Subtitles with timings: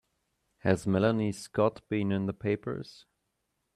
[0.61, 3.05] Has Melanie Scott been in the papers?